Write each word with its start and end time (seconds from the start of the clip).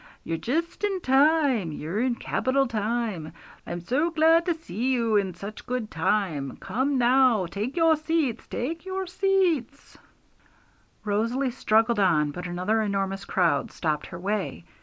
You're 0.23 0.39
just 0.39 0.83
in 0.83 0.99
time, 1.01 1.71
you're 1.71 1.99
in 2.01 2.15
capital 2.15 2.65
time; 2.67 3.33
I'm 3.67 3.81
so 3.81 4.09
glad 4.09 4.47
to 4.47 4.53
see 4.55 4.93
you 4.93 5.15
in 5.15 5.35
such 5.35 5.67
good 5.67 5.91
time. 5.91 6.57
Come 6.57 6.97
now, 6.97 7.45
take 7.45 7.75
your 7.77 7.95
seats, 7.95 8.47
take 8.47 8.83
your 8.83 9.05
seats!' 9.05 9.99
Rosalie 11.05 11.51
struggled 11.51 11.99
on, 11.99 12.31
but 12.31 12.47
another 12.47 12.81
enormous 12.81 13.25
crowd 13.25 13.71
stopped 13.71 14.07
her 14.07 14.17
way. 14.17 14.65